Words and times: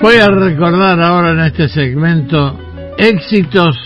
Voy 0.00 0.14
a 0.14 0.28
recordar 0.28 1.00
ahora 1.00 1.32
en 1.32 1.40
este 1.40 1.68
segmento 1.68 2.56
éxitos 2.96 3.76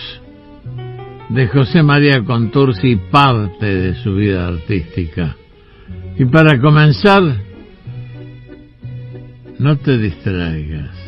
de 1.29 1.47
José 1.47 1.81
María 1.81 2.23
Contursi, 2.23 2.95
parte 2.95 3.65
de 3.65 3.95
su 3.95 4.13
vida 4.15 4.47
artística. 4.47 5.35
Y 6.15 6.25
para 6.25 6.59
comenzar, 6.61 7.23
no 9.57 9.75
te 9.77 9.97
distraigas. 9.97 11.02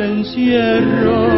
encierro, 0.00 1.28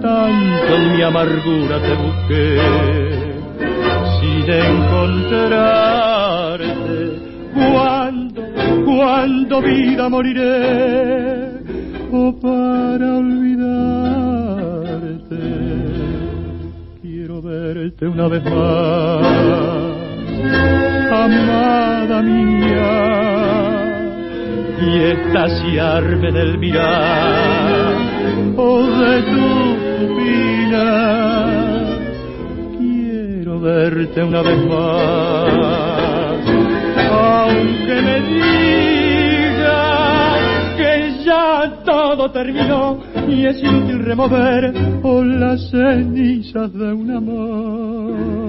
tanto 0.00 0.76
en 0.76 0.96
mi 0.96 1.02
amargura 1.02 1.80
te 1.80 1.94
busqué, 1.94 2.58
Si 4.20 4.42
sin 4.42 4.50
encontrarte, 4.50 5.86
cuando, 7.54 8.42
cuando 8.84 9.62
vida 9.62 10.08
moriré, 10.08 11.52
o 12.12 12.32
para 12.40 13.16
olvidarte, 13.16 14.56
quiero 17.02 17.42
verte 17.42 18.06
una 18.06 18.28
vez 18.28 18.44
más, 18.44 19.22
amada 21.10 22.22
mía 22.22 23.65
y 24.80 24.98
extasiarme 25.04 26.28
en 26.28 26.36
el 26.36 26.58
mirar 26.58 27.94
o 28.56 28.86
de 28.86 29.22
tu 29.22 29.76
pupila. 29.98 30.88
Quiero 32.78 33.60
verte 33.60 34.22
una 34.22 34.42
vez 34.42 34.66
más, 34.66 36.38
aunque 37.10 38.02
me 38.02 38.20
digas 38.20 39.60
que 40.76 41.24
ya 41.24 41.82
todo 41.84 42.30
terminó 42.30 42.98
y 43.28 43.46
es 43.46 43.62
inútil 43.62 44.04
remover 44.04 44.72
por 45.00 45.24
las 45.24 45.70
cenizas 45.70 46.72
de 46.72 46.92
un 46.92 47.10
amor. 47.10 48.45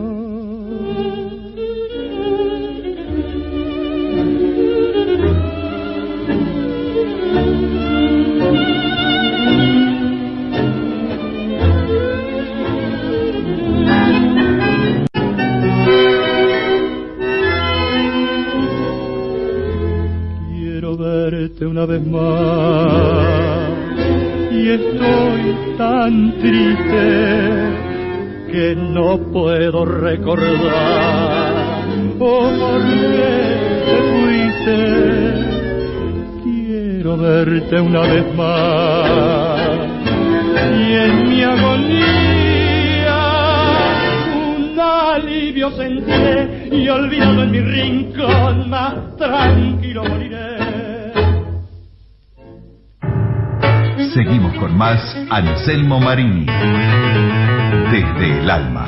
verte 21.30 21.66
una 21.66 21.86
vez 21.86 22.06
más. 22.08 22.88
Y 24.52 24.70
estoy 24.70 25.76
tan 25.78 26.38
triste 26.40 27.06
que 28.52 28.76
no 28.76 29.20
puedo 29.32 29.84
recordar. 29.86 31.84
Oh, 32.20 32.50
por 32.60 32.82
qué 33.12 33.34
te 33.88 33.98
fuiste. 34.12 34.80
Quiero 36.44 37.18
verte 37.18 37.82
una 37.82 38.02
vez 38.02 38.36
más. 38.36 39.60
Y 40.80 40.94
en 40.94 41.30
mi 41.30 41.44
agonía 41.44 42.38
un 44.46 44.80
alivio 44.80 45.72
senté 45.72 46.70
y 46.72 46.88
olvidado 46.88 47.44
en 47.44 47.52
mi 47.52 47.60
rincón 47.60 48.70
más 48.70 49.18
tranquilo 49.18 50.06
moriré. 50.06 50.47
Anselmo 55.30 56.00
Marini. 56.00 56.46
Desde 57.92 58.40
el 58.40 58.50
alma. 58.50 58.88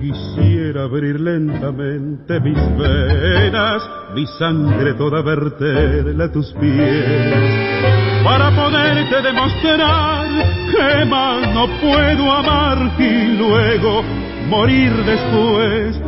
Quisiera 0.00 0.84
abrir 0.84 1.18
lentamente 1.18 2.40
mis 2.40 2.78
venas, 2.78 3.82
mi 4.14 4.26
sangre 4.38 4.94
toda 4.94 5.22
verterla 5.22 6.24
a 6.24 6.32
tus 6.32 6.52
pies, 6.52 8.22
para 8.22 8.50
poderte 8.54 9.22
demostrar 9.22 10.17
que 10.70 11.04
más 11.04 11.54
no 11.54 11.66
puedo 11.80 12.32
amar 12.32 12.90
y 12.98 13.36
luego 13.36 14.02
morir 14.48 14.92
después. 15.04 16.00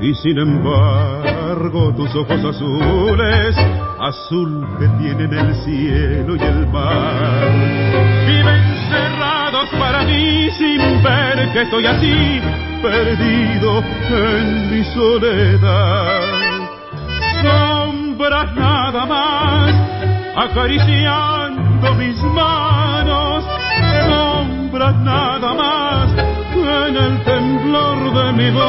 Y 0.00 0.14
sin 0.14 0.38
embargo 0.38 1.92
tus 1.96 2.14
ojos 2.14 2.44
azules, 2.44 3.56
azul 4.00 4.66
que 4.78 4.88
tienen 4.98 5.32
el 5.32 5.54
cielo 5.64 6.36
y 6.36 6.42
el 6.42 6.66
mar, 6.66 7.50
viven 8.26 8.62
cerrados 8.90 9.68
para 9.78 10.02
mí 10.02 10.50
sin 10.58 11.02
ver 11.02 11.52
que 11.52 11.62
estoy 11.62 11.86
así, 11.86 12.40
perdido 12.82 13.82
en 14.10 14.70
mi 14.70 14.84
soledad. 14.84 16.20
Sombras 17.42 18.54
nada 18.54 19.06
más, 19.06 19.74
acariciando 20.36 21.94
mis 21.94 22.22
manos 22.22 23.44
nada 24.92 25.54
más 25.54 26.10
en 26.54 26.96
el 26.96 27.22
temblor 27.24 28.12
de 28.14 28.32
mi 28.32 28.50
voz. 28.50 28.66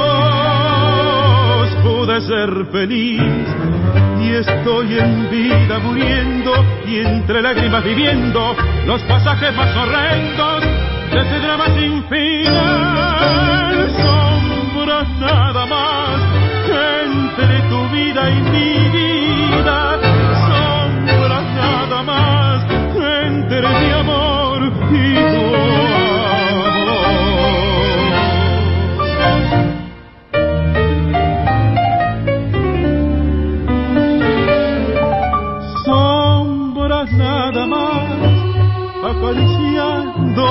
Pude 1.83 2.21
ser 2.21 2.65
feliz 2.71 3.21
y 4.21 4.33
estoy 4.33 4.99
en 4.99 5.29
vida 5.29 5.79
muriendo 5.79 6.51
y 6.87 6.99
entre 6.99 7.41
lágrimas 7.41 7.83
viviendo 7.83 8.55
los 8.85 9.01
pasajes 9.03 9.55
más 9.55 9.75
horrendos 9.75 10.63
de 11.11 11.19
este 11.19 11.39
drama 11.39 11.65
sin 11.77 12.03
final. 12.05 13.91
Sombras 13.97 15.09
nada 15.19 15.65
más 15.65 16.21
entre 16.69 17.59
tu 17.69 17.89
vida 17.89 18.29
y 18.29 18.41
mi 18.53 18.89
vida. 18.97 19.99
Sombras 20.47 21.43
nada 21.55 22.03
más 22.03 22.63
entre 22.95 23.67
mi 23.67 23.91
amor 23.91 24.36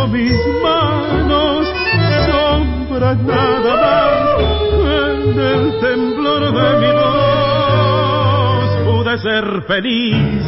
mis 0.08 0.32
manos 0.62 1.66
nada 3.14 3.76
más 3.76 4.36
que 4.70 5.32
del 5.38 5.80
temblor 5.80 6.42
de 6.52 6.68
mi 6.80 6.92
voz. 6.92 8.70
Pude 8.84 9.18
ser 9.18 9.62
feliz 9.66 10.42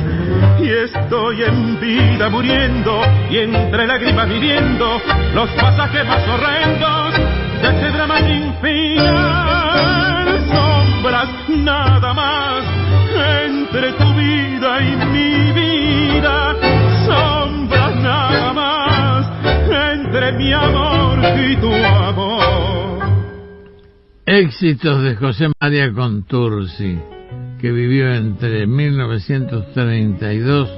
y 0.61 0.69
estoy 0.69 1.43
en 1.43 1.81
vida 1.81 2.29
muriendo 2.29 3.03
y 3.31 3.39
entre 3.39 3.87
lágrimas 3.87 4.29
viviendo 4.29 5.01
los 5.35 5.51
pasajes 5.51 6.07
más 6.07 6.27
horrendos 6.29 7.15
de 7.63 7.69
este 7.69 7.91
drama 7.91 8.19
sin 8.19 8.55
final. 8.61 10.45
Sombras 10.49 11.29
nada 11.49 12.15
más 12.15 12.65
entre 13.47 13.93
tu 13.93 14.15
vida 14.15 14.81
y 14.81 14.97
mi 15.07 15.53
vida 15.53 15.68
mi 20.39 20.53
amor 20.53 21.19
y 21.51 21.57
tu 21.57 21.75
amor. 21.75 23.09
Éxitos 24.25 25.03
de 25.03 25.17
José 25.17 25.49
María 25.61 25.93
Contursi, 25.93 26.97
que 27.61 27.73
vivió 27.73 28.15
entre 28.15 28.69
1932 28.69 30.71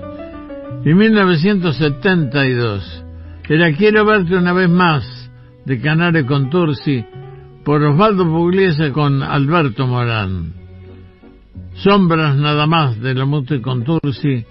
y 0.84 0.94
1972. 0.94 3.04
Era 3.48 3.72
Quiero 3.76 4.04
verte 4.06 4.36
una 4.36 4.52
vez 4.52 4.70
más, 4.70 5.30
de 5.66 5.80
Canare 5.80 6.24
Contursi, 6.24 7.04
por 7.64 7.82
Osvaldo 7.82 8.24
Pugliese 8.24 8.92
con 8.92 9.20
Alberto 9.22 9.86
Morán. 9.86 10.54
Sombras 11.74 12.36
nada 12.36 12.66
más 12.66 12.98
de 13.00 13.14
la 13.14 13.26
Mute 13.26 13.60
Contursi 13.60 14.46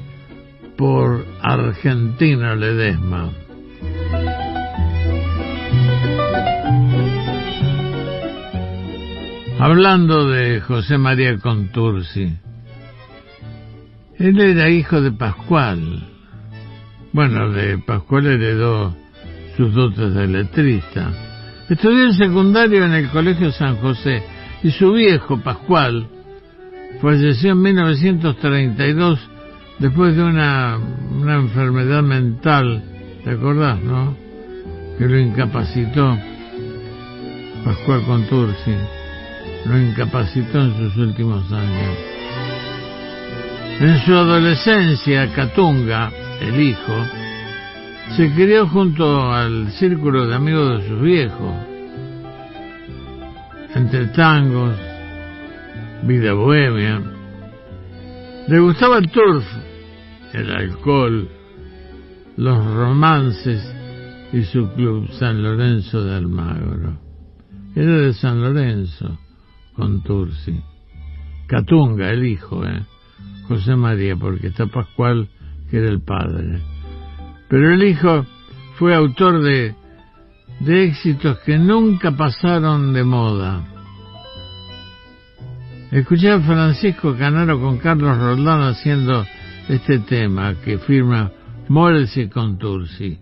por 0.77 1.25
Argentina 1.41 2.55
Ledesma. 2.55 3.31
Hablando 9.59 10.29
de 10.29 10.61
José 10.61 10.97
María 10.97 11.37
Contursi, 11.37 12.33
él 14.17 14.39
era 14.39 14.69
hijo 14.69 15.01
de 15.01 15.11
Pascual. 15.11 16.01
Bueno, 17.11 17.51
de 17.51 17.77
Pascual 17.79 18.27
heredó 18.27 18.95
sus 19.57 19.73
dotes 19.73 20.13
de 20.13 20.27
letrista. 20.27 21.11
Estudió 21.67 22.05
el 22.05 22.13
secundario 22.13 22.85
en 22.85 22.93
el 22.93 23.09
Colegio 23.09 23.51
San 23.51 23.75
José 23.81 24.23
y 24.63 24.71
su 24.71 24.93
viejo, 24.93 25.41
Pascual, 25.41 26.07
falleció 27.01 27.51
en 27.51 27.61
1932 27.61 29.19
después 29.79 30.15
de 30.15 30.23
una, 30.23 30.79
una 31.11 31.35
enfermedad 31.35 32.01
mental, 32.01 32.81
¿te 33.25 33.31
acordás, 33.31 33.81
no? 33.81 34.15
Que 34.97 35.05
lo 35.05 35.19
incapacitó 35.19 36.17
Pascual 37.65 38.03
Contursi 38.03 38.98
lo 39.65 39.77
incapacitó 39.77 40.59
en 40.61 40.77
sus 40.77 40.97
últimos 40.97 41.51
años. 41.51 41.97
En 43.79 43.99
su 44.05 44.13
adolescencia, 44.13 45.31
Catunga, 45.33 46.11
el 46.41 46.61
hijo, 46.61 46.93
se 48.15 48.31
crió 48.33 48.67
junto 48.67 49.31
al 49.31 49.71
círculo 49.71 50.27
de 50.27 50.35
amigos 50.35 50.81
de 50.81 50.89
sus 50.89 51.01
viejos, 51.01 51.55
entre 53.75 54.07
tangos, 54.07 54.75
vida 56.03 56.33
bohemia. 56.33 57.01
Le 58.47 58.59
gustaba 58.59 58.97
el 58.97 59.09
turf, 59.11 59.45
el 60.33 60.51
alcohol, 60.51 61.29
los 62.35 62.65
romances 62.73 63.63
y 64.33 64.41
su 64.43 64.71
club 64.73 65.09
San 65.11 65.41
Lorenzo 65.41 66.03
de 66.03 66.15
Almagro. 66.15 66.99
Era 67.75 67.97
de 67.97 68.13
San 68.13 68.41
Lorenzo 68.41 69.19
Contursi. 69.79 70.61
Catunga, 71.47 72.11
el 72.11 72.25
hijo, 72.25 72.65
¿eh? 72.65 72.83
José 73.47 73.75
María, 73.75 74.15
porque 74.17 74.47
está 74.47 74.67
Pascual, 74.67 75.29
que 75.71 75.77
era 75.77 75.89
el 75.89 76.01
padre. 76.01 76.61
Pero 77.47 77.73
el 77.73 77.83
hijo 77.83 78.25
fue 78.77 78.93
autor 78.93 79.41
de, 79.41 79.73
de 80.59 80.83
éxitos 80.83 81.39
que 81.39 81.57
nunca 81.57 82.11
pasaron 82.11 82.93
de 82.93 83.03
moda. 83.03 83.65
Escuché 85.91 86.29
a 86.29 86.39
Francisco 86.41 87.15
Canaro 87.17 87.59
con 87.59 87.77
Carlos 87.77 88.17
Roldán 88.17 88.61
haciendo 88.61 89.25
este 89.69 89.99
tema 89.99 90.55
que 90.63 90.77
firma 90.77 91.31
Moresi 91.69 92.27
Contursi. 92.27 93.17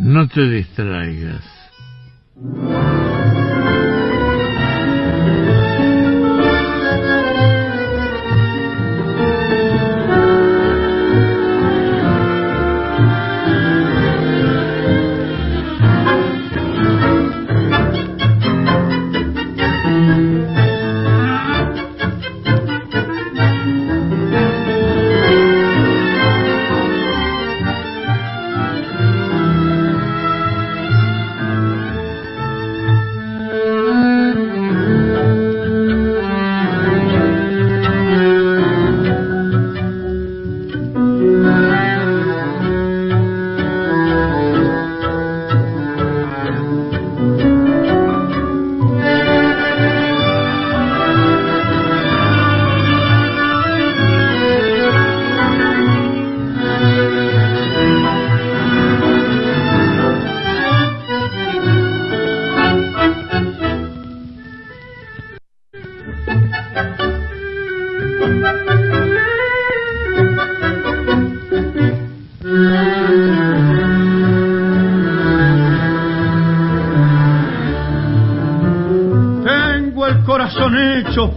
No 0.00 0.28
te 0.28 0.42
distraigas. 0.50 1.44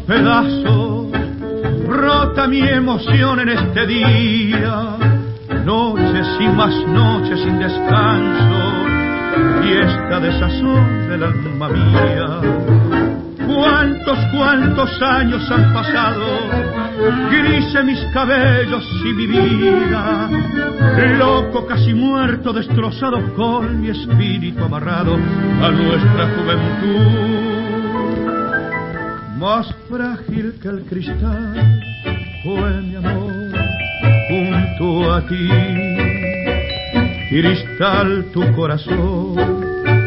Pedazos, 0.05 1.07
rota 1.87 2.47
mi 2.47 2.61
emoción 2.61 3.39
en 3.39 3.49
este 3.49 3.87
día, 3.87 4.97
noches 5.65 6.27
y 6.39 6.47
más 6.49 6.75
noches 6.87 7.39
sin 7.39 7.57
descanso, 7.57 8.61
fiesta 9.63 10.19
de 10.19 10.39
sazón 10.39 11.09
del 11.09 11.23
alma 11.23 11.69
mía. 11.69 12.27
Cuántos, 13.47 14.19
cuántos 14.31 15.01
años 15.01 15.49
han 15.49 15.73
pasado, 15.73 16.25
grise 17.31 17.83
mis 17.83 17.99
cabellos 18.13 18.87
y 19.05 19.13
mi 19.13 19.25
vida, 19.25 20.29
loco, 21.17 21.65
casi 21.65 21.95
muerto, 21.95 22.53
destrozado 22.53 23.33
con 23.35 23.81
mi 23.81 23.89
espíritu 23.89 24.63
amarrado 24.63 25.15
a 25.15 25.71
nuestra 25.71 26.27
juventud 26.35 27.42
más 29.43 29.67
frágil 29.89 30.53
que 30.61 30.69
el 30.69 30.85
cristal 30.85 31.81
fue 32.45 32.81
mi 32.81 32.95
amor 32.95 33.51
junto 34.29 35.11
a 35.11 35.27
ti. 35.27 35.49
Cristal 37.29 38.25
tu 38.31 38.41
corazón, 38.55 39.35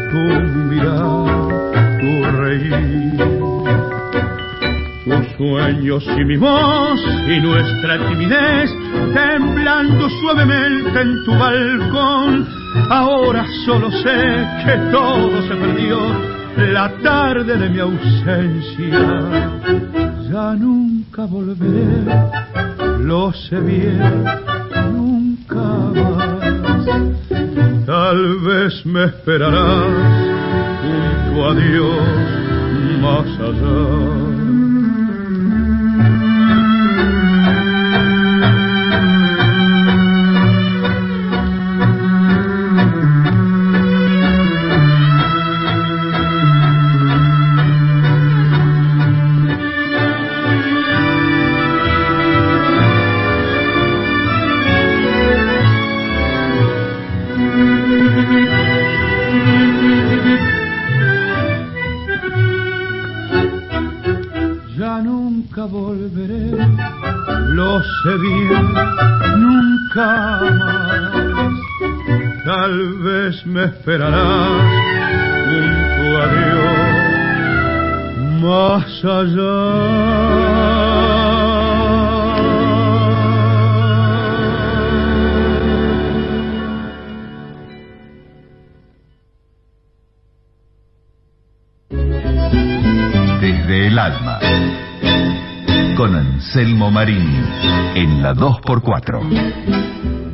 tu 0.09 0.23
mirar, 0.71 1.61
tu 2.01 2.11
reír. 2.41 3.13
Tus 5.05 5.37
sueños 5.37 6.03
y 6.17 6.25
mi 6.25 6.37
voz 6.37 6.99
y 7.27 7.39
nuestra 7.39 8.09
timidez 8.09 8.71
temblando 9.13 10.09
suavemente 10.19 10.99
en 10.99 11.23
tu 11.25 11.31
balcón. 11.37 12.47
Ahora 12.89 13.45
solo 13.67 13.91
sé 13.91 14.47
que 14.65 14.77
todo 14.91 15.41
se 15.43 15.55
perdió 15.55 16.36
la 16.57 16.89
tarde 17.03 17.57
de 17.57 17.69
mi 17.69 17.79
ausencia. 17.79 18.99
Ya 20.29 20.55
nunca 20.55 21.25
volveré, 21.25 21.85
lo 22.99 23.31
sé 23.31 23.59
bien, 23.59 23.99
nunca 24.91 25.55
más. 25.55 26.85
Tal 27.85 28.39
vez 28.39 28.85
me 28.85 29.05
esperarás 29.05 29.85
junto 30.81 31.49
a 31.49 31.55
Dios 31.55 32.37
más 33.01 33.27
allá. 33.39 34.26
Esperarás 73.87 74.67
junto 75.47 76.03
a 76.21 76.27
más 78.41 79.05
allá. 79.05 80.07
alma. 93.97 94.39
Con 95.95 96.15
Anselmo 96.15 96.91
Marini 96.91 97.41
en 97.95 98.21
la 98.21 98.35
2x4. 98.35 100.26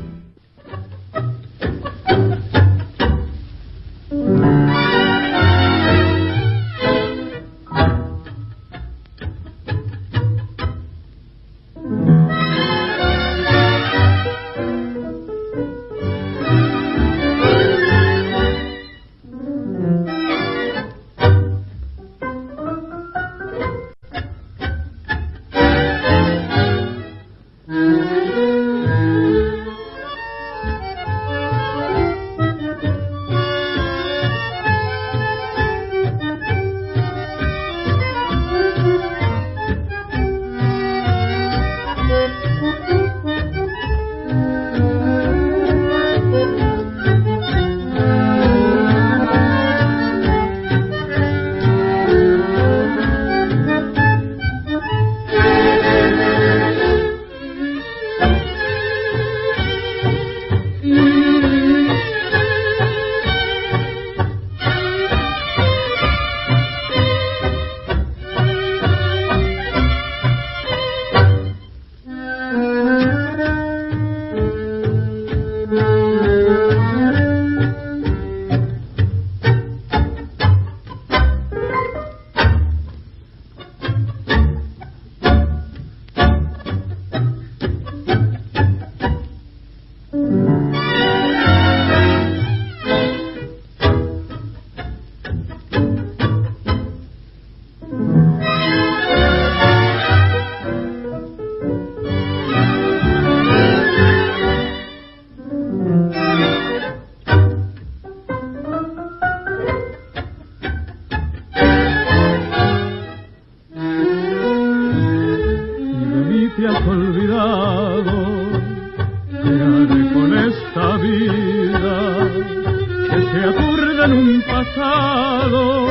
pasado, 124.63 125.87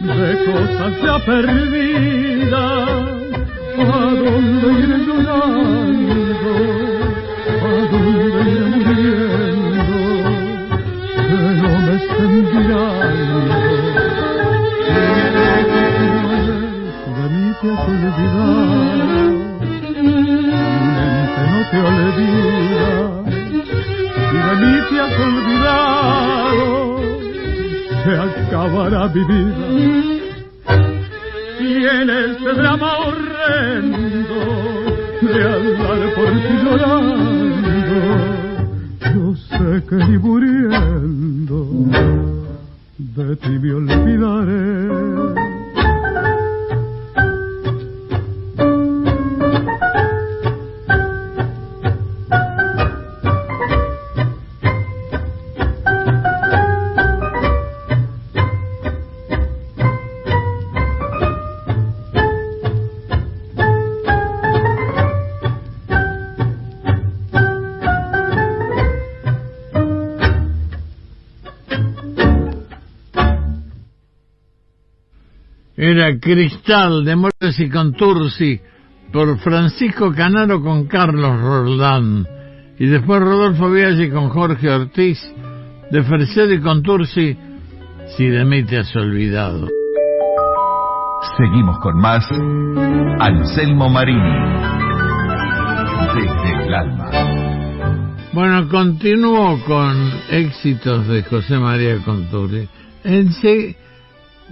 de 0.00 0.30
cosas 0.44 0.92
ya 1.02 1.16
perdidas, 1.24 2.88
a 3.78 3.80
dónde 4.22 4.68
iré 4.82 4.98
llorando, 5.06 6.52
a 7.62 7.72
dónde 7.90 8.40
iré 8.50 8.66
muriendo, 8.74 9.98
que 11.14 11.38
no 11.60 11.72
me 11.84 11.94
estén 11.96 12.32
mirando. 12.52 13.38
De 17.14 17.24
mí 17.30 17.46
te 17.60 17.66
has 17.70 17.82
olvidado, 17.88 19.04
mi 20.02 20.16
mente 20.94 21.42
no 21.52 21.60
te 21.70 21.78
olvida, 21.90 22.96
y 24.32 24.38
de 24.46 24.52
mí 24.60 24.72
te 24.90 24.96
has 25.00 25.14
olvidado 25.20 26.23
acabará 28.54 29.08
mi 29.08 29.24
vida. 29.24 29.66
Y 31.60 31.84
en 31.86 32.10
este 32.10 32.54
drama 32.54 32.98
horrendo 32.98 34.42
de 35.22 35.42
andar 35.54 36.14
por 36.14 36.30
ti 36.30 36.54
llorando, 36.62 37.98
yo 39.14 39.34
sé 39.36 39.82
que 39.88 39.96
ni 39.96 40.18
muriendo 40.18 41.58
de 42.98 43.36
ti 43.36 43.50
me 43.50 43.72
olvidaré. 43.72 45.43
Era 75.86 76.18
Cristal 76.18 77.04
de 77.04 77.14
Mores 77.14 77.58
y 77.60 77.68
Contursi 77.68 78.58
por 79.12 79.38
Francisco 79.40 80.14
Canaro 80.14 80.62
con 80.62 80.86
Carlos 80.86 81.38
Roldán 81.38 82.26
y 82.78 82.86
después 82.86 83.20
Rodolfo 83.20 83.70
Viaggi 83.70 84.08
con 84.08 84.30
Jorge 84.30 84.70
Ortiz 84.70 85.20
de 85.90 86.02
Fercedo 86.02 86.54
y 86.54 86.60
Contursi 86.62 87.36
si 88.16 88.26
de 88.26 88.46
mí 88.46 88.64
te 88.64 88.78
has 88.78 88.96
olvidado. 88.96 89.68
Seguimos 91.36 91.78
con 91.80 92.00
más 92.00 92.26
Anselmo 93.20 93.90
Marini 93.90 94.38
desde 96.14 96.64
el 96.64 96.74
alma. 96.74 97.10
Bueno, 98.32 98.70
continúo 98.70 99.60
con 99.66 100.12
éxitos 100.30 101.06
de 101.08 101.24
José 101.24 101.58
María 101.58 101.98
Contursi. 101.98 102.66
En 103.04 103.30
sí, 103.34 103.76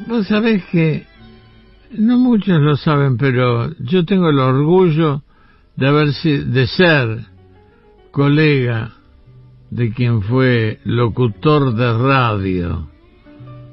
vos 0.07 0.27
sabés 0.27 0.63
que 0.67 1.11
no 1.99 2.19
muchos 2.19 2.61
lo 2.61 2.77
saben, 2.77 3.17
pero 3.17 3.73
yo 3.79 4.05
tengo 4.05 4.31
el 4.31 4.39
orgullo 4.39 5.23
de 5.77 5.89
haber 5.89 6.09
de 6.13 6.67
ser 6.67 7.27
colega 8.11 8.93
de 9.71 9.93
quien 9.93 10.23
fue 10.23 10.81
locutor 10.85 11.75
de 11.75 11.93
radio. 11.93 12.89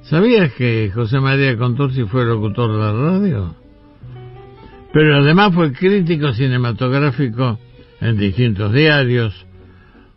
¿Sabías 0.03 0.53
que 0.53 0.91
José 0.93 1.19
María 1.19 1.57
Contursi 1.57 2.03
fue 2.03 2.25
locutor 2.25 2.71
de 2.71 3.03
radio? 3.03 3.55
Pero 4.91 5.17
además 5.17 5.53
fue 5.53 5.71
crítico 5.71 6.33
cinematográfico 6.33 7.59
en 8.01 8.17
distintos 8.17 8.73
diarios, 8.73 9.45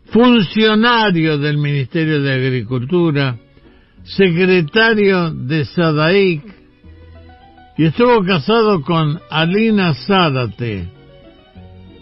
funcionario 0.05 1.37
del 1.37 1.57
Ministerio 1.57 2.21
de 2.21 2.33
Agricultura, 2.33 3.37
secretario 4.03 5.31
de 5.31 5.65
SADAIC, 5.65 6.62
y 7.77 7.85
estuvo 7.85 8.23
casado 8.23 8.81
con 8.81 9.19
Alina 9.29 9.93
Zárate, 9.93 10.89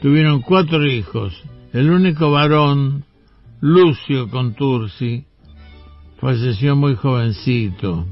Tuvieron 0.01 0.41
cuatro 0.41 0.83
hijos. 0.83 1.31
El 1.73 1.91
único 1.91 2.31
varón, 2.31 3.05
Lucio 3.61 4.29
Contursi, 4.29 5.25
falleció 6.19 6.75
muy 6.75 6.95
jovencito. 6.95 8.07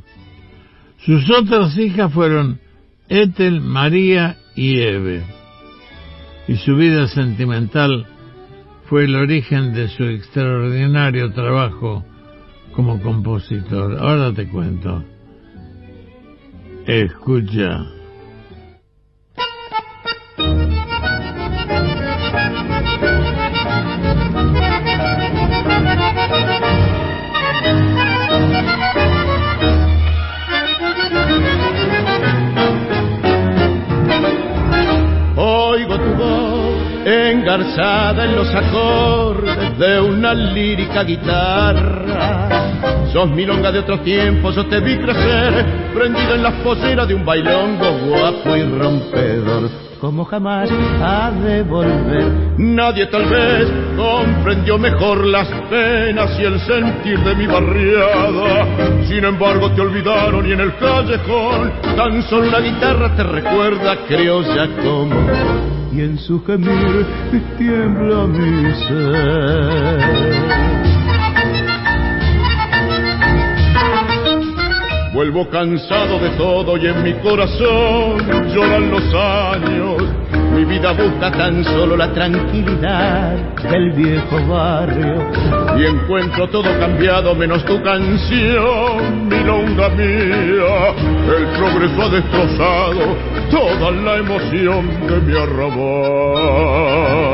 Sus 1.00 1.28
otras 1.32 1.76
hijas 1.80 2.14
fueron 2.14 2.60
Ethel, 3.08 3.62
María 3.62 4.38
y 4.56 4.80
Eve. 4.82 5.24
Y 6.48 6.58
su 6.58 6.76
vida 6.76 7.08
sentimental 7.08 8.06
fue 8.86 9.06
el 9.06 9.16
origen 9.16 9.74
de 9.74 9.88
su 9.88 10.04
extraordinario 10.04 11.32
trabajo 11.34 12.06
como 12.74 13.02
compositor. 13.02 13.98
Ahora 14.00 14.32
te 14.32 14.48
cuento. 14.48 15.04
Escucha. 16.90 17.86
Oigo 35.38 35.96
tu 36.00 36.16
voz 36.16 37.06
engarzada 37.06 38.26
en 38.26 38.36
los 38.36 38.48
acordes 38.56 39.78
de 39.78 40.02
una 40.02 40.34
lírica 40.34 41.04
guitarra 41.04 42.59
Sos 43.14 43.30
milonga 43.32 43.72
de 43.72 43.80
otros 43.80 44.04
tiempos, 44.04 44.56
yo 44.56 44.66
te 44.68 44.80
vi 44.82 44.98
crecer, 44.98 45.66
prendido 45.94 46.36
en 46.36 46.44
la 46.44 46.52
poseras 46.64 47.08
de 47.08 47.16
un 47.16 47.26
bailongo 47.26 47.92
guapo 48.08 48.56
y 48.56 48.64
rompedor. 48.64 49.70
Como 50.00 50.24
jamás 50.26 50.70
ha 51.02 51.32
de 51.32 51.64
volver. 51.64 52.32
Nadie 52.58 53.08
tal 53.08 53.26
vez 53.26 53.68
comprendió 53.98 54.78
mejor 54.78 55.26
las 55.26 55.48
penas 55.70 56.40
y 56.40 56.44
el 56.44 56.60
sentir 56.62 57.20
de 57.20 57.36
mi 57.36 57.48
barriada. 57.48 58.66
Sin 59.08 59.26
embargo 59.26 59.72
te 59.72 59.82
olvidaron 59.82 60.48
y 60.48 60.54
en 60.54 60.62
el 60.62 60.76
callejón 60.78 61.74
tan 61.98 62.24
solo 62.24 62.48
una 62.48 62.60
guitarra 62.60 63.14
te 63.16 63.24
recuerda 63.24 63.98
criolla 64.08 64.70
como 64.84 65.16
y 65.92 66.02
en 66.02 66.18
su 66.18 66.44
gemir 66.46 67.06
tiembla 67.58 68.26
mi 68.28 68.74
ser. 68.86 70.89
Vuelvo 75.20 75.50
cansado 75.50 76.18
de 76.18 76.30
todo 76.38 76.78
y 76.78 76.88
en 76.88 77.04
mi 77.04 77.12
corazón 77.16 78.26
lloran 78.54 78.90
los 78.90 79.04
años. 79.14 80.02
Mi 80.56 80.64
vida 80.64 80.94
busca 80.94 81.30
tan 81.30 81.62
solo 81.66 81.98
la 81.98 82.14
tranquilidad 82.14 83.34
del 83.70 83.92
viejo 83.92 84.48
barrio. 84.48 85.22
Y 85.78 85.88
encuentro 85.88 86.48
todo 86.48 86.70
cambiado 86.80 87.36
menos 87.36 87.66
tu 87.66 87.84
canción, 87.84 89.28
milonga 89.28 89.90
mía. 89.90 90.94
El 91.38 91.48
progreso 91.58 92.02
ha 92.02 92.10
destrozado 92.12 93.18
toda 93.52 93.92
la 93.92 94.16
emoción 94.20 94.88
de 95.06 95.20
mi 95.20 95.38
arrabal. 95.38 97.29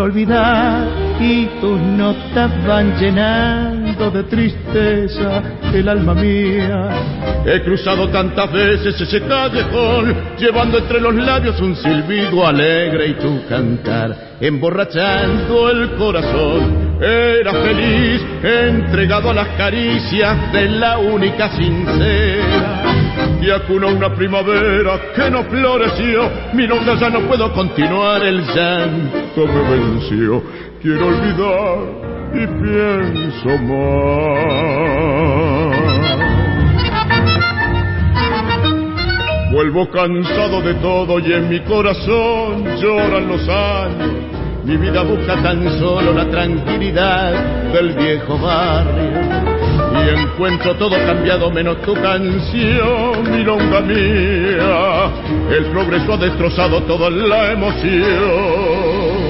Olvidar 0.00 0.88
y 1.20 1.46
tus 1.60 1.80
notas 1.80 2.50
van 2.66 2.98
llenando 2.98 4.10
de 4.10 4.22
tristeza 4.24 5.42
el 5.72 5.88
alma 5.88 6.14
mía. 6.14 6.88
He 7.44 7.62
cruzado 7.62 8.08
tantas 8.08 8.50
veces 8.52 9.00
ese 9.00 9.20
callejón, 9.22 10.14
llevando 10.38 10.78
entre 10.78 11.00
los 11.00 11.14
labios 11.14 11.60
un 11.60 11.76
silbido 11.76 12.46
alegre 12.46 13.08
y 13.08 13.14
tu 13.14 13.46
cantar, 13.48 14.36
emborrachando 14.40 15.70
el 15.70 15.90
corazón. 15.92 16.98
Era 17.00 17.52
feliz, 17.52 18.22
entregado 18.42 19.30
a 19.30 19.34
las 19.34 19.48
caricias 19.56 20.52
de 20.52 20.68
la 20.68 20.98
única 20.98 21.50
sincera 21.50 22.79
y 23.42 23.50
acuna 23.50 23.86
una 23.86 24.14
primavera 24.14 25.00
que 25.14 25.30
no 25.30 25.44
floreció. 25.44 26.30
Mi 26.52 26.66
nombre 26.66 26.96
ya 26.98 27.10
no 27.10 27.20
puedo 27.20 27.52
continuar, 27.52 28.22
el 28.22 28.42
llanto 28.42 29.46
me 29.46 29.70
venció. 29.70 30.42
Quiero 30.82 31.06
olvidar 31.06 31.78
y 32.34 32.46
pienso 32.46 33.48
más. 33.58 34.30
Vuelvo 39.52 39.90
cansado 39.90 40.62
de 40.62 40.74
todo 40.74 41.18
y 41.18 41.32
en 41.32 41.48
mi 41.48 41.60
corazón 41.60 42.64
lloran 42.76 43.26
los 43.26 43.48
años. 43.48 44.12
Mi 44.64 44.76
vida 44.76 45.02
busca 45.02 45.42
tan 45.42 45.78
solo 45.78 46.12
la 46.12 46.28
tranquilidad 46.28 47.72
del 47.72 47.94
viejo 47.94 48.38
barrio 48.38 49.49
y 50.04 50.08
encuentro 50.08 50.74
todo 50.76 50.96
cambiado 51.06 51.50
menos 51.50 51.80
tu 51.82 51.94
canción, 51.94 53.30
milonga 53.30 53.80
mía. 53.80 55.10
El 55.50 55.66
progreso 55.66 56.14
ha 56.14 56.16
destrozado 56.16 56.82
toda 56.82 57.10
la 57.10 57.52
emoción 57.52 59.20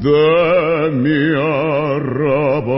de 0.00 0.90
mi 0.92 1.36
arrabal. 1.36 2.70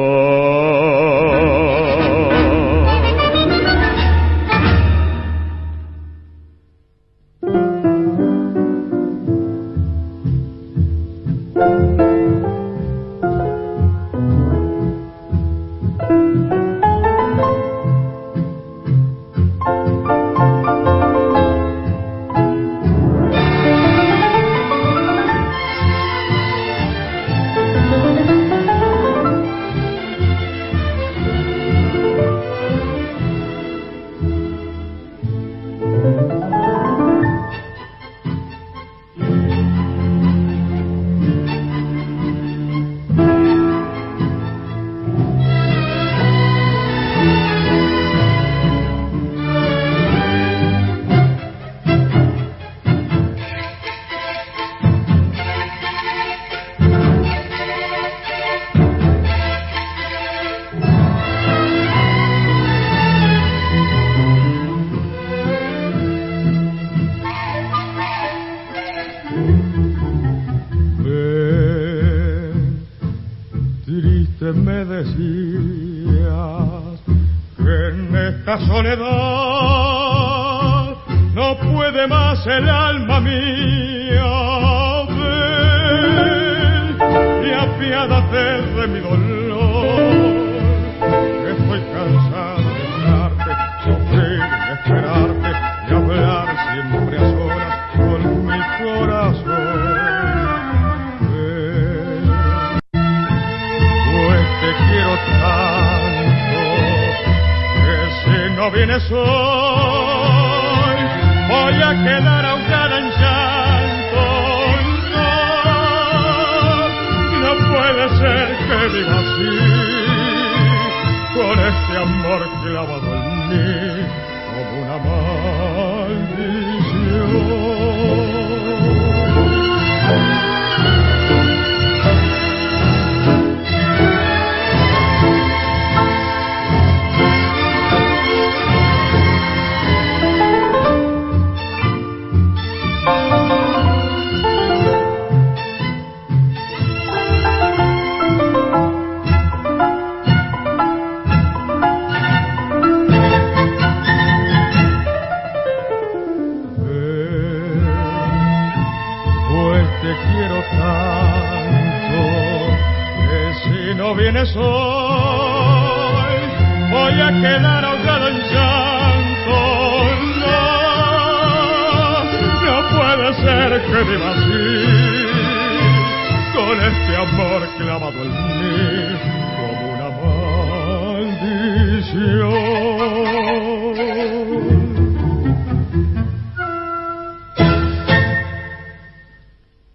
Voy 111.49 111.83
a 111.83 111.95
quedar 112.05 112.52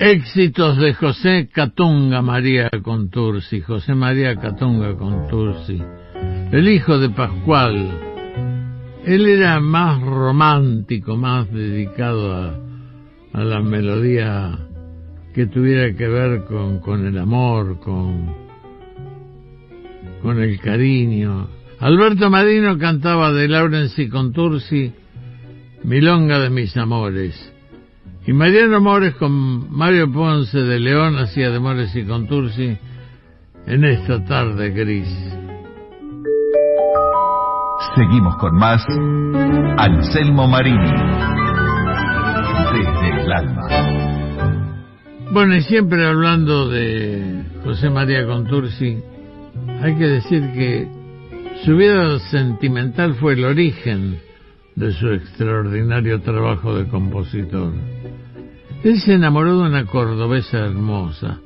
Éxitos 0.07 0.77
de 0.77 0.93
José 0.93 1.49
Catunga 1.51 2.21
María 2.21 2.69
Contursi, 2.81 3.59
José 3.59 3.93
María 3.93 4.37
Catunga 4.37 4.95
Contursi, 4.95 5.83
el 6.49 6.69
hijo 6.69 6.97
de 6.97 7.09
Pascual. 7.09 7.89
Él 9.03 9.27
era 9.27 9.59
más 9.59 10.01
romántico, 10.01 11.17
más 11.17 11.51
dedicado 11.51 12.33
a, 12.33 12.57
a 13.33 13.43
la 13.43 13.59
melodía 13.59 14.57
que 15.35 15.45
tuviera 15.47 15.93
que 15.93 16.07
ver 16.07 16.45
con, 16.45 16.79
con 16.79 17.05
el 17.05 17.17
amor, 17.17 17.81
con, 17.81 18.33
con 20.21 20.41
el 20.41 20.57
cariño. 20.61 21.49
Alberto 21.81 22.29
Marino 22.29 22.77
cantaba 22.77 23.33
de 23.33 23.49
Laurenci 23.49 24.07
Contursi, 24.07 24.93
Milonga 25.83 26.39
de 26.39 26.49
mis 26.49 26.77
amores. 26.77 27.56
Y 28.27 28.33
Mariano 28.33 28.81
Mores 28.81 29.15
con 29.15 29.71
Mario 29.71 30.11
Ponce 30.11 30.59
de 30.59 30.81
León 30.81 31.17
hacía 31.17 31.49
de 31.49 31.61
Mores 31.61 31.95
y 31.95 32.03
Contursi 32.03 32.77
en 33.65 33.85
esta 33.85 34.21
tarde 34.25 34.69
gris. 34.71 35.07
Seguimos 37.95 38.35
con 38.35 38.53
más 38.55 38.85
Anselmo 39.77 40.45
Marini 40.45 40.91
desde 42.73 43.21
el 43.21 43.31
alma. 43.31 43.61
Bueno, 45.31 45.55
y 45.55 45.61
siempre 45.61 46.05
hablando 46.05 46.67
de 46.67 47.45
José 47.63 47.89
María 47.89 48.25
Contursi, 48.25 48.97
hay 49.81 49.95
que 49.95 50.05
decir 50.05 50.51
que 50.51 50.85
su 51.63 51.77
vida 51.77 52.19
sentimental 52.29 53.15
fue 53.15 53.35
el 53.35 53.45
origen 53.45 54.19
de 54.77 54.93
su 54.93 55.07
extraordinario 55.07 56.21
trabajo 56.21 56.77
de 56.77 56.87
compositor. 56.87 57.73
Él 58.83 58.99
se 58.99 59.13
enamoró 59.13 59.57
de 59.57 59.69
una 59.69 59.85
cordobesa 59.85 60.59
hermosa, 60.59 61.39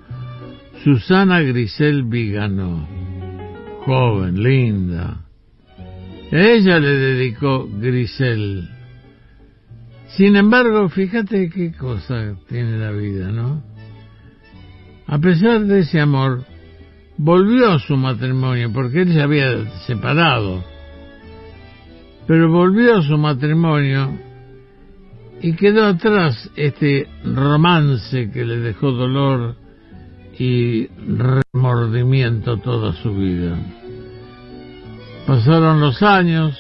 Susana 0.83 1.39
Grisel 1.39 2.03
Vigano, 2.03 2.85
joven, 3.85 4.43
linda. 4.43 5.21
A 6.29 6.37
ella 6.37 6.77
le 6.79 6.89
dedicó 6.89 7.69
Grisel. 7.71 8.67
Sin 10.17 10.35
embargo, 10.35 10.89
fíjate 10.89 11.49
qué 11.49 11.71
cosa 11.71 12.35
tiene 12.49 12.77
la 12.77 12.91
vida, 12.91 13.31
¿no? 13.31 13.63
A 15.07 15.19
pesar 15.19 15.61
de 15.61 15.79
ese 15.79 16.01
amor, 16.01 16.43
volvió 17.17 17.71
a 17.71 17.79
su 17.79 17.95
matrimonio, 17.95 18.73
porque 18.73 19.03
él 19.03 19.13
se 19.13 19.21
había 19.21 19.69
separado. 19.87 20.70
Pero 22.31 22.49
volvió 22.49 22.95
a 22.95 23.01
su 23.01 23.17
matrimonio 23.17 24.17
y 25.41 25.51
quedó 25.51 25.85
atrás 25.85 26.49
este 26.55 27.09
romance 27.25 28.31
que 28.31 28.45
le 28.45 28.59
dejó 28.59 28.93
dolor 28.93 29.57
y 30.39 30.87
remordimiento 30.87 32.55
toda 32.55 32.93
su 32.93 33.13
vida. 33.13 33.57
Pasaron 35.27 35.81
los 35.81 36.01
años, 36.01 36.57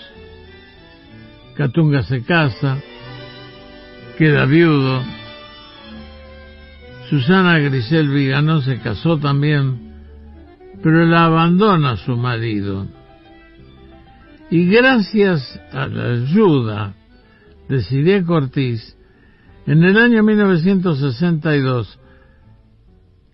Catunga 1.55 2.03
se 2.03 2.21
casa, 2.25 2.77
queda 4.17 4.43
viudo, 4.43 5.01
Susana 7.09 7.59
Grisel 7.59 8.09
Vigano 8.09 8.59
se 8.59 8.77
casó 8.79 9.17
también, 9.19 9.93
pero 10.83 11.05
la 11.05 11.23
abandona 11.27 11.95
su 11.95 12.17
marido. 12.17 12.87
Y 14.51 14.67
gracias 14.67 15.59
a 15.71 15.87
la 15.87 16.11
ayuda 16.11 16.93
de 17.69 17.81
Siria 17.83 18.21
Cortés, 18.25 18.97
en 19.65 19.81
el 19.81 19.97
año 19.97 20.21
1962, 20.23 21.97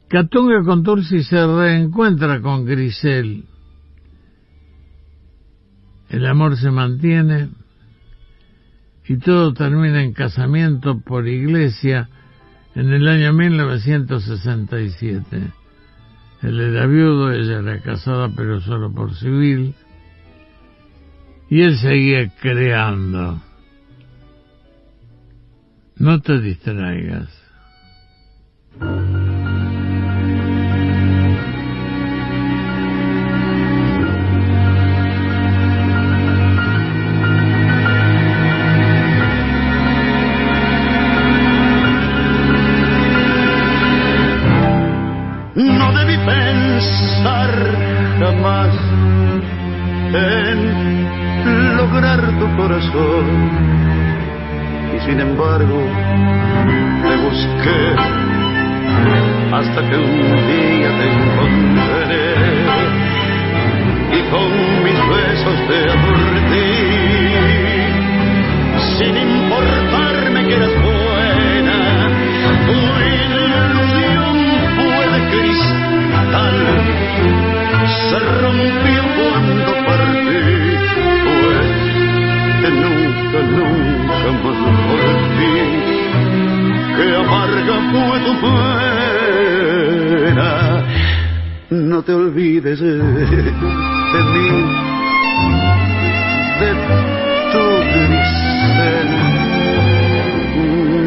Catunga 0.09 0.63
Contursi 0.63 1.23
se 1.23 1.47
reencuentra 1.47 2.39
con 2.39 2.65
Grisel. 2.65 3.45
El 6.09 6.27
amor 6.27 6.55
se 6.55 6.69
mantiene 6.69 7.49
y 9.07 9.17
todo 9.17 9.55
termina 9.55 10.03
en 10.03 10.13
casamiento 10.13 11.01
por 11.01 11.27
iglesia 11.27 12.09
en 12.75 12.93
el 12.93 13.07
año 13.07 13.33
1967. 13.33 15.51
Él 16.43 16.59
era 16.59 16.85
viudo, 16.85 17.31
ella 17.31 17.57
era 17.57 17.81
casada 17.81 18.29
pero 18.35 18.61
solo 18.61 18.93
por 18.93 19.15
civil 19.15 19.73
y 21.49 21.61
él 21.61 21.77
seguía 21.77 22.29
creando. 22.41 23.41
No 25.95 26.21
te 26.21 26.39
distraigas. 26.39 27.29
olvides 92.57 92.79
de 92.79 92.93
mí, 94.33 94.49
de 96.59 96.69
tu 97.51 97.65
grisel. 97.93 99.09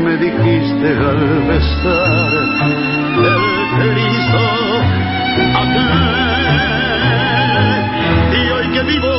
Me 0.04 0.14
dijiste 0.16 0.88
al 0.88 1.22
besar 1.48 2.30
el 3.18 3.42
Cristo 3.78 4.42
aquel. 5.54 6.10
Y 8.32 8.50
hoy 8.50 8.66
que 8.72 8.82
vivo 8.82 9.12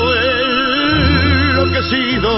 lo 1.54 1.64
que 1.66 1.80
enloquecido, 1.80 2.32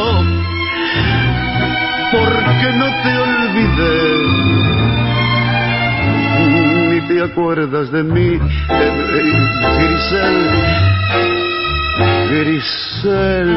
porque 2.12 2.67
no 2.77 2.88
te 3.03 3.12
olvidé. 3.27 4.01
Ni 6.89 6.99
te 7.08 7.15
acuerdas 7.23 7.91
de 7.91 8.03
mí. 8.03 8.39
Grisel, 10.13 10.38
Grisel. 12.30 13.49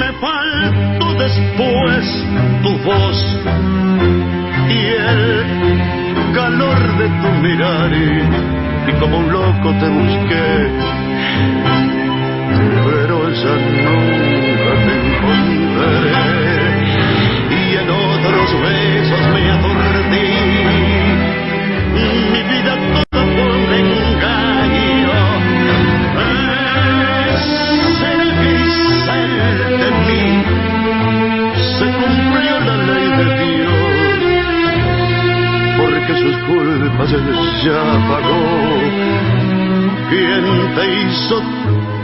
Me 0.00 0.12
faltó 0.20 1.14
después 1.14 2.24
tu 2.62 2.78
voz 2.78 3.38
y 4.68 4.78
el 4.78 5.44
calor 6.34 6.98
de 6.98 7.08
tu 7.08 7.28
mirar 7.40 7.92
y, 7.92 8.92
como 8.98 9.18
un 9.18 9.32
loco 9.32 9.72
te 9.78 9.88
busqué, 9.88 10.70
hizo 41.26 41.40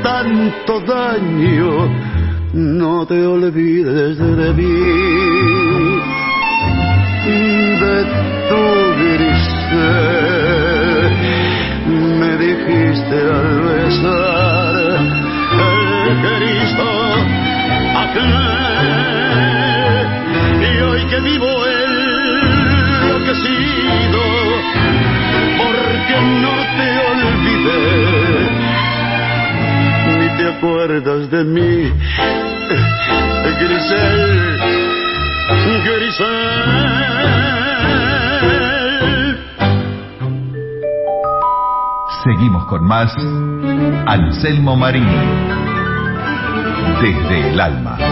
tanto 0.02 0.80
daño? 0.80 2.12
no 2.52 3.06
te 3.06 3.24
olvides 3.24 4.18
de 4.18 4.52
mí, 4.52 5.01
Seguimos 42.24 42.64
con 42.66 42.84
más 42.84 43.12
Anselmo 44.06 44.76
Marini. 44.76 45.10
Desde 47.00 47.50
el 47.50 47.60
alma. 47.60 48.11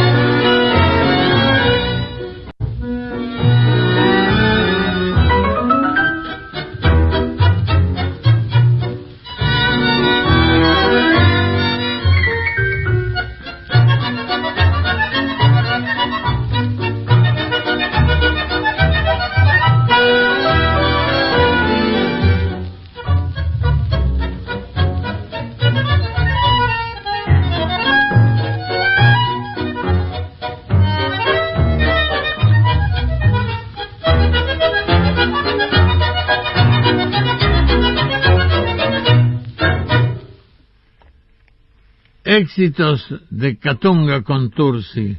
Éxitos 42.31 43.05
de 43.29 43.57
Catunga 43.57 44.23
con 44.23 44.51
Tursi. 44.51 45.17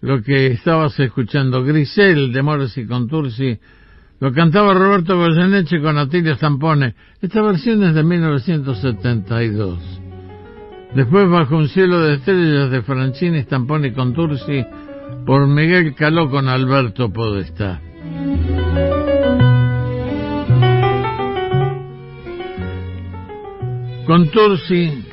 Lo 0.00 0.22
que 0.22 0.48
estabas 0.48 0.98
escuchando, 0.98 1.62
Grisel 1.62 2.32
de 2.32 2.42
Morsi 2.42 2.86
con 2.86 3.06
Tursi, 3.06 3.58
lo 4.18 4.32
cantaba 4.32 4.74
Roberto 4.74 5.16
Goyeneche 5.16 5.80
con 5.80 5.96
Atilio 5.96 6.36
Zampone. 6.36 6.94
Esta 7.20 7.40
versión 7.42 7.84
es 7.84 7.94
de 7.94 8.02
1972. 8.02 9.78
Después, 10.94 11.28
Bajo 11.28 11.56
un 11.56 11.68
cielo 11.68 12.00
de 12.00 12.14
estrellas 12.14 12.70
de 12.70 12.82
Franchini, 12.82 13.42
Stamponi 13.42 13.92
con 13.92 14.12
Tursi, 14.12 14.64
por 15.24 15.46
Miguel 15.46 15.94
Caló 15.94 16.28
con 16.30 16.48
Alberto 16.48 17.12
Podestá. 17.12 17.80
Con 24.06 24.28
Tursi 24.30 25.09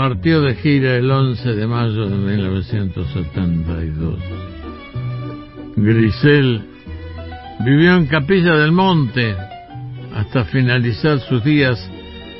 partió 0.00 0.40
de 0.40 0.54
gira 0.54 0.96
el 0.96 1.10
11 1.10 1.56
de 1.56 1.66
mayo 1.66 2.08
de 2.08 2.16
1972. 2.16 4.18
Grisel 5.76 6.62
vivió 7.66 7.96
en 7.96 8.06
Capilla 8.06 8.56
del 8.56 8.72
Monte 8.72 9.36
hasta 10.14 10.46
finalizar 10.46 11.20
sus 11.20 11.44
días 11.44 11.78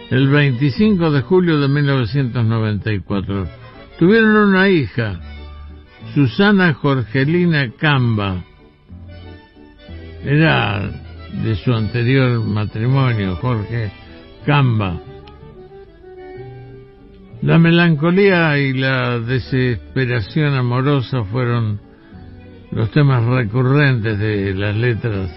el 0.08 0.28
25 0.28 1.10
de 1.10 1.20
julio 1.20 1.60
de 1.60 1.68
1994. 1.68 3.46
Tuvieron 3.98 4.36
una 4.36 4.70
hija, 4.70 5.20
Susana 6.14 6.72
Jorgelina 6.72 7.72
Camba. 7.78 8.42
Era 10.24 10.90
de 11.44 11.56
su 11.56 11.74
anterior 11.74 12.42
matrimonio, 12.42 13.36
Jorge 13.36 13.92
Camba. 14.46 15.09
La 17.42 17.58
melancolía 17.58 18.58
y 18.58 18.74
la 18.74 19.18
desesperación 19.18 20.54
amorosa 20.54 21.24
fueron 21.24 21.80
los 22.70 22.90
temas 22.90 23.24
recurrentes 23.24 24.18
de 24.18 24.54
las 24.54 24.76
letras 24.76 25.30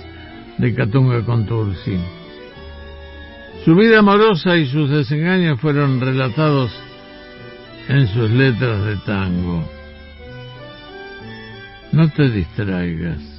de 0.57 0.75
Catunga 0.75 1.23
Contursi. 1.23 1.97
Su 3.63 3.75
vida 3.75 3.99
amorosa 3.99 4.57
y 4.57 4.65
sus 4.65 4.89
desengaños 4.89 5.61
fueron 5.61 6.01
relatados 6.01 6.71
en 7.87 8.05
sus 8.07 8.29
letras 8.29 8.83
de 8.83 8.97
tango. 8.97 9.63
No 11.93 12.09
te 12.09 12.29
distraigas. 12.29 13.32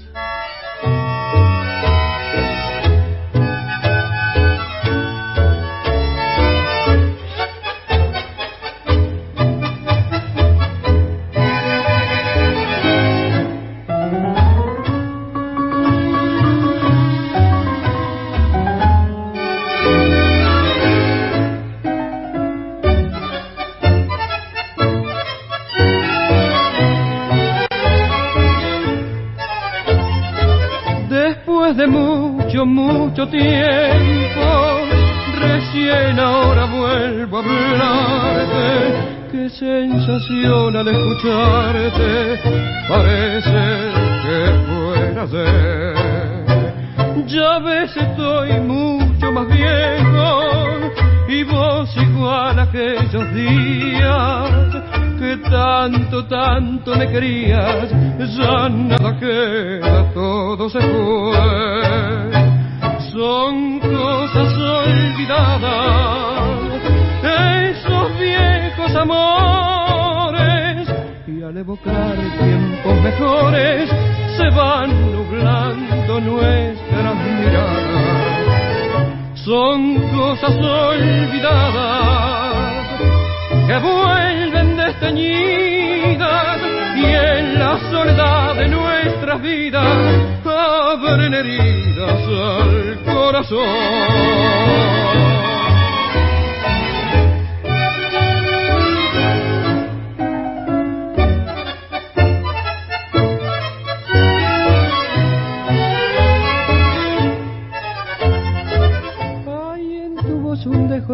Parece 42.88 43.62
que 44.22 44.36
fuera 44.68 45.22
ayer. 45.22 45.94
Ya 47.26 47.58
ves, 47.58 47.96
estoy 47.96 48.60
mucho 48.60 49.32
más 49.32 49.48
viejo 49.48 50.44
y 51.28 51.42
vos 51.44 51.96
igual 51.96 52.58
aquellos 52.58 53.34
días 53.34 54.50
que 55.18 55.36
tanto, 55.50 56.24
tanto 56.26 56.94
me 56.96 57.10
querías, 57.10 57.90
ya 58.36 58.68
nada 58.68 59.16
queda, 59.18 60.12
todo 60.12 60.68
se 60.68 60.80
fue. 60.80 61.38
Son 63.12 63.80
cosas 63.80 64.52
olvidadas, 64.58 65.70
esos 67.22 68.18
viejos 68.18 68.94
amores, 68.96 69.73
al 71.44 71.56
evocar 71.58 72.16
tiempos 72.40 73.00
mejores 73.02 73.90
se 74.36 74.48
van 74.56 74.90
nublando 75.12 76.20
nuestras 76.20 77.16
miradas. 77.16 77.84
Son 79.44 79.96
cosas 80.16 80.56
olvidadas 80.56 82.54
que 83.66 83.78
vuelven 83.78 84.76
desteñidas 84.76 86.60
y 86.96 87.04
en 87.04 87.58
la 87.58 87.78
soledad 87.90 88.54
de 88.54 88.68
nuestras 88.68 89.42
vidas 89.42 89.98
abren 90.46 91.34
heridas 91.34 92.26
al 92.26 93.00
corazón. 93.04 93.68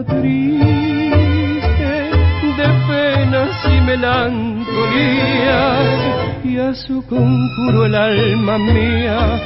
Triste 0.04 1.90
de 2.56 2.68
penas 2.88 3.56
y 3.64 3.80
melancolías 3.80 5.30
y 6.44 6.58
a 6.58 6.74
su 6.74 7.04
conjuro 7.06 7.86
el 7.86 7.94
alma 7.94 8.58
mía 8.58 9.40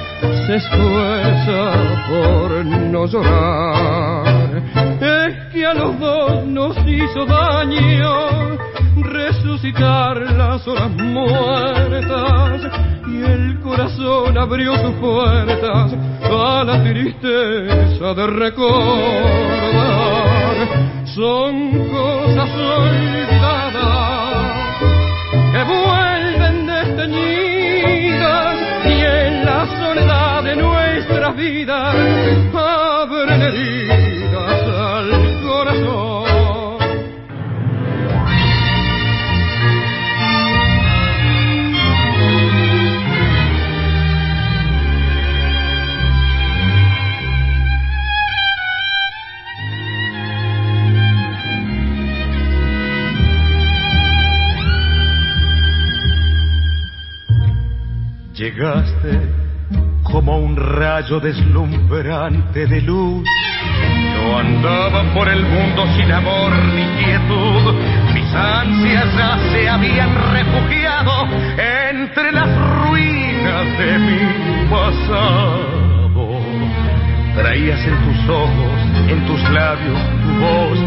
se 0.47 0.57
esfuerza 0.57 1.73
por 2.09 2.65
no 2.65 3.07
llorar. 3.07 4.63
Es 5.01 5.53
que 5.53 5.67
a 5.67 5.75
los 5.75 5.99
dos 5.99 6.47
nos 6.47 6.77
hizo 6.87 7.27
daño 7.27 8.57
resucitar 8.97 10.17
las 10.37 10.67
horas 10.67 10.91
muertas 10.91 12.63
y 13.09 13.23
el 13.23 13.61
corazón 13.61 14.39
abrió 14.39 14.77
sus 14.77 14.95
puertas 14.95 15.95
a 16.23 16.65
la 16.65 16.83
tristeza 16.83 18.15
de 18.15 18.27
recordar. 18.27 19.54
Son 21.15 21.89
cosas 21.91 22.51
olvidadas 22.59 23.77
que 25.53 25.63
vuelven 25.63 26.67
desteñidas 26.67 28.57
y 28.85 29.01
en 29.01 29.45
la 29.45 29.65
soledad 29.79 30.43
de 30.43 30.57
nuestras 30.57 31.37
vidas 31.37 31.95
abren 32.53 33.43
heridas 33.43 33.94
Llegaste 58.55 59.21
como 60.05 60.39
un 60.39 60.55
rayo 60.55 61.19
deslumbrante 61.19 62.67
de 62.67 62.83
luz. 62.83 63.27
Yo 64.15 64.39
andaba 64.39 65.03
por 65.13 65.29
el 65.29 65.43
mundo 65.43 65.85
sin 65.97 66.13
amor 66.13 66.53
ni 66.73 66.85
quietud. 67.03 67.75
Mis 68.15 68.33
ansias 68.33 69.07
ya 69.17 69.39
se 69.51 69.69
habían 69.69 70.15
refugiado 70.33 71.27
entre 71.59 72.31
las 72.31 72.49
ruinas 72.87 73.79
de 73.79 73.99
mi 73.99 74.71
pasado. 74.71 76.41
Traías 77.35 77.81
en 77.81 78.05
tus 78.05 78.29
ojos, 78.29 79.09
en 79.09 79.27
tus 79.27 79.51
labios, 79.51 79.99
tu 80.23 80.41
voz, 80.41 80.79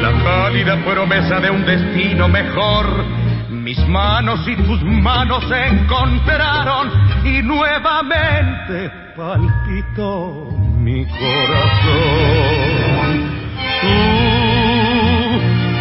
la 0.00 0.12
cálida 0.24 0.76
promesa 0.86 1.38
de 1.38 1.50
un 1.50 1.66
destino 1.66 2.28
mejor 2.28 3.19
mis 3.70 3.86
manos 3.86 4.40
y 4.48 4.56
tus 4.56 4.82
manos 4.82 5.44
se 5.48 5.66
encontraron 5.68 6.90
y 7.24 7.40
nuevamente 7.40 8.90
palpitó 9.16 10.50
mi 10.76 11.06
corazón. 11.06 12.40
Tú, 13.80 13.96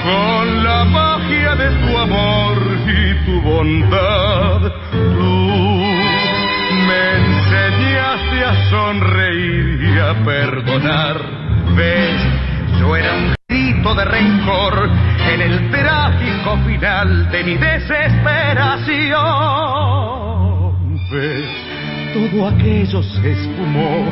con 0.04 0.64
la 0.64 0.86
magia 0.86 1.56
de 1.56 1.70
tu 1.82 1.98
amor 1.98 2.58
y 2.86 3.26
tu 3.26 3.42
bondad, 3.42 4.72
tú 4.92 5.50
me 6.86 7.02
enseñaste 7.26 8.46
a 8.46 8.70
sonreír 8.70 9.96
y 9.96 10.00
a 10.00 10.14
perdonar. 10.24 11.18
Ves, 11.76 12.22
yo 12.80 12.96
era 12.96 13.16
un 13.16 13.34
grito 13.48 13.96
de 13.96 14.06
rencor 14.06 14.92
en 15.34 15.42
el 15.42 15.70
trágico 15.70 16.58
final 16.66 17.30
de 17.32 17.44
mi 17.44 17.56
desesperación. 17.58 19.10
Todo 22.14 22.48
aquello 22.48 23.04
se 23.04 23.32
esfumó 23.32 24.06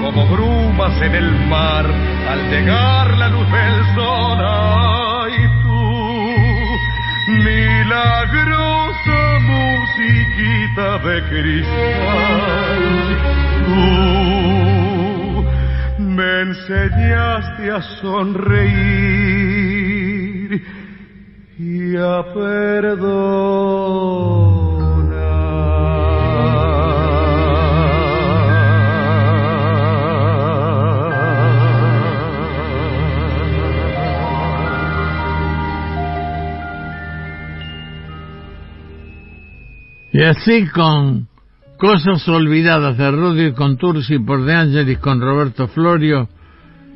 como 0.00 0.26
brumas 0.26 1.00
en 1.00 1.14
el 1.14 1.30
mar 1.46 1.86
al 2.28 2.50
llegar 2.50 3.16
la 3.18 3.28
luz 3.28 3.48
del 3.52 3.84
sol. 3.94 4.38
Ay, 4.40 5.48
tú, 5.62 5.80
milagrosa 7.44 9.38
musiquita 9.46 10.98
de 11.06 11.22
cristal. 11.30 12.82
Me 16.22 16.42
enseñaste 16.42 17.70
a 17.70 17.80
sonreír 18.00 19.32
y 21.58 21.96
a 21.96 22.22
Y 40.14 40.22
así 40.22 40.66
con 40.68 41.31
Cosas 41.82 42.26
Olvidadas 42.28 42.96
de 42.96 43.10
Rudy 43.10 43.52
Contursi 43.54 44.20
por 44.20 44.44
De 44.44 44.54
Angelis 44.54 44.98
con 44.98 45.20
Roberto 45.20 45.66
Florio 45.66 46.28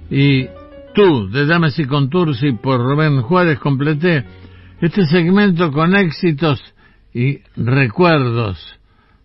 y 0.09 0.47
Tú 0.95 1.29
de 1.29 1.45
Damas 1.45 1.77
y 1.81 1.87
Contursi 1.87 2.53
por 2.53 2.79
Rubén 2.79 3.21
Juárez 3.23 3.59
completé 3.59 4.25
este 4.81 5.05
segmento 5.07 5.73
con 5.73 5.97
éxitos 5.97 6.63
y 7.13 7.41
recuerdos 7.57 8.79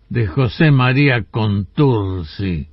de 0.08 0.26
José 0.26 0.72
María 0.72 1.22
Contursi. 1.30 2.66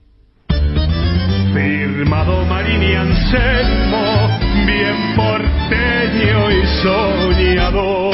Firmado 1.54 2.44
Marini 2.48 2.96
Anselmo, 2.96 4.40
bien 4.66 4.96
porteño 5.16 6.50
y 6.50 6.66
soñador 6.82 8.10